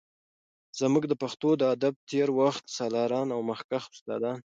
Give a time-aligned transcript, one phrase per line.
[0.79, 4.37] زمونږ د پښتو د ادب د تیر وخت سالاران او مخکښ استادان